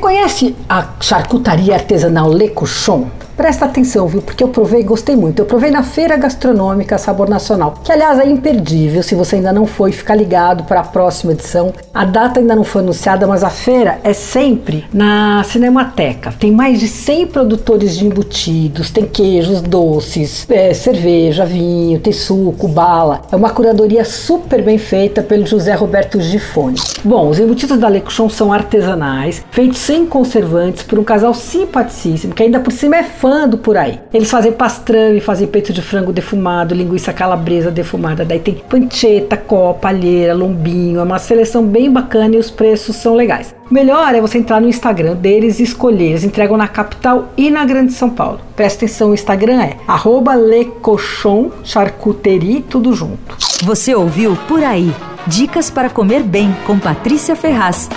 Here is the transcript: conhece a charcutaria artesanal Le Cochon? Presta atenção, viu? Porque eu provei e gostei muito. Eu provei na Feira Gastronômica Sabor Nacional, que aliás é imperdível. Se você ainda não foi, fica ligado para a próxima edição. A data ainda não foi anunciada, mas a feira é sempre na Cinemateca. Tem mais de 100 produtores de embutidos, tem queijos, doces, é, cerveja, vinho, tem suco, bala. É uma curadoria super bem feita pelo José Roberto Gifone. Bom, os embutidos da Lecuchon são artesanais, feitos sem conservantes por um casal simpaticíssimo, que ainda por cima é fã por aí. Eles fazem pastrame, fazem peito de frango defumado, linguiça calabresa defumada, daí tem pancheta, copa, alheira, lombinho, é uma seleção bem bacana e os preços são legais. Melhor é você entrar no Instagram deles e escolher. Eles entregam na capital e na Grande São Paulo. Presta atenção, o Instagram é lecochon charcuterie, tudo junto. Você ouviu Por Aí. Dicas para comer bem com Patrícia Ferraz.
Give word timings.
conhece 0.00 0.54
a 0.68 0.96
charcutaria 0.98 1.74
artesanal 1.76 2.34
Le 2.34 2.52
Cochon? 2.52 3.10
Presta 3.40 3.64
atenção, 3.64 4.06
viu? 4.06 4.20
Porque 4.20 4.44
eu 4.44 4.48
provei 4.48 4.82
e 4.82 4.84
gostei 4.84 5.16
muito. 5.16 5.38
Eu 5.38 5.46
provei 5.46 5.70
na 5.70 5.82
Feira 5.82 6.14
Gastronômica 6.14 6.98
Sabor 6.98 7.26
Nacional, 7.26 7.80
que 7.82 7.90
aliás 7.90 8.18
é 8.18 8.28
imperdível. 8.28 9.02
Se 9.02 9.14
você 9.14 9.36
ainda 9.36 9.50
não 9.50 9.64
foi, 9.64 9.92
fica 9.92 10.14
ligado 10.14 10.64
para 10.64 10.80
a 10.80 10.84
próxima 10.84 11.32
edição. 11.32 11.72
A 11.94 12.04
data 12.04 12.38
ainda 12.38 12.54
não 12.54 12.64
foi 12.64 12.82
anunciada, 12.82 13.26
mas 13.26 13.42
a 13.42 13.48
feira 13.48 13.98
é 14.04 14.12
sempre 14.12 14.84
na 14.92 15.42
Cinemateca. 15.44 16.34
Tem 16.38 16.52
mais 16.52 16.78
de 16.78 16.86
100 16.86 17.28
produtores 17.28 17.96
de 17.96 18.04
embutidos, 18.04 18.90
tem 18.90 19.06
queijos, 19.06 19.62
doces, 19.62 20.46
é, 20.50 20.74
cerveja, 20.74 21.46
vinho, 21.46 21.98
tem 21.98 22.12
suco, 22.12 22.68
bala. 22.68 23.22
É 23.32 23.36
uma 23.36 23.48
curadoria 23.48 24.04
super 24.04 24.62
bem 24.62 24.76
feita 24.76 25.22
pelo 25.22 25.46
José 25.46 25.72
Roberto 25.72 26.20
Gifone. 26.20 26.78
Bom, 27.02 27.30
os 27.30 27.38
embutidos 27.38 27.78
da 27.78 27.88
Lecuchon 27.88 28.28
são 28.28 28.52
artesanais, 28.52 29.42
feitos 29.50 29.78
sem 29.78 30.04
conservantes 30.04 30.82
por 30.82 30.98
um 30.98 31.04
casal 31.04 31.32
simpaticíssimo, 31.32 32.34
que 32.34 32.42
ainda 32.42 32.60
por 32.60 32.70
cima 32.70 32.98
é 32.98 33.02
fã 33.02 33.29
por 33.58 33.76
aí. 33.76 34.00
Eles 34.12 34.30
fazem 34.30 34.52
pastrame, 34.52 35.20
fazem 35.20 35.46
peito 35.46 35.72
de 35.72 35.82
frango 35.82 36.12
defumado, 36.12 36.74
linguiça 36.74 37.12
calabresa 37.12 37.70
defumada, 37.70 38.24
daí 38.24 38.38
tem 38.38 38.54
pancheta, 38.54 39.36
copa, 39.36 39.88
alheira, 39.88 40.34
lombinho, 40.34 41.00
é 41.00 41.02
uma 41.02 41.18
seleção 41.18 41.64
bem 41.64 41.90
bacana 41.90 42.36
e 42.36 42.38
os 42.38 42.50
preços 42.50 42.96
são 42.96 43.14
legais. 43.14 43.54
Melhor 43.70 44.14
é 44.14 44.20
você 44.20 44.38
entrar 44.38 44.60
no 44.60 44.68
Instagram 44.68 45.14
deles 45.14 45.60
e 45.60 45.62
escolher. 45.62 46.10
Eles 46.10 46.24
entregam 46.24 46.56
na 46.56 46.66
capital 46.66 47.28
e 47.36 47.50
na 47.50 47.64
Grande 47.64 47.92
São 47.92 48.10
Paulo. 48.10 48.40
Presta 48.56 48.84
atenção, 48.84 49.10
o 49.10 49.14
Instagram 49.14 49.62
é 49.62 49.76
lecochon 50.36 51.50
charcuterie, 51.62 52.62
tudo 52.68 52.92
junto. 52.92 53.36
Você 53.62 53.94
ouviu 53.94 54.36
Por 54.48 54.64
Aí. 54.64 54.92
Dicas 55.26 55.70
para 55.70 55.90
comer 55.90 56.22
bem 56.22 56.54
com 56.66 56.78
Patrícia 56.78 57.36
Ferraz. 57.36 57.88